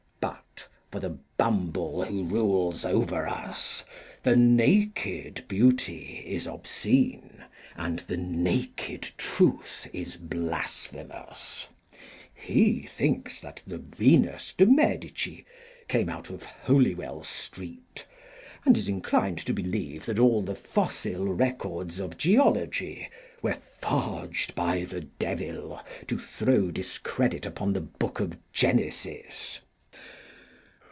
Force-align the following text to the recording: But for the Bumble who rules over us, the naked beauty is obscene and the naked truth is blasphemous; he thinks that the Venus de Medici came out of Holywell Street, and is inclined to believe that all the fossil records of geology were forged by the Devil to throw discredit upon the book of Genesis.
But 0.93 0.99
for 0.99 1.07
the 1.07 1.17
Bumble 1.37 2.03
who 2.03 2.25
rules 2.25 2.83
over 2.83 3.25
us, 3.25 3.85
the 4.23 4.35
naked 4.35 5.45
beauty 5.47 6.21
is 6.25 6.45
obscene 6.49 7.45
and 7.77 7.99
the 7.99 8.17
naked 8.17 9.03
truth 9.17 9.87
is 9.93 10.17
blasphemous; 10.17 11.69
he 12.35 12.81
thinks 12.81 13.39
that 13.39 13.63
the 13.65 13.77
Venus 13.77 14.51
de 14.51 14.65
Medici 14.65 15.45
came 15.87 16.09
out 16.09 16.29
of 16.29 16.43
Holywell 16.43 17.23
Street, 17.23 18.05
and 18.65 18.77
is 18.77 18.89
inclined 18.89 19.37
to 19.45 19.53
believe 19.53 20.05
that 20.07 20.19
all 20.19 20.41
the 20.41 20.55
fossil 20.57 21.23
records 21.27 22.01
of 22.01 22.17
geology 22.17 23.07
were 23.41 23.59
forged 23.79 24.55
by 24.55 24.83
the 24.83 24.99
Devil 24.99 25.79
to 26.09 26.19
throw 26.19 26.69
discredit 26.69 27.45
upon 27.45 27.71
the 27.71 27.79
book 27.81 28.19
of 28.19 28.35
Genesis. 28.51 29.61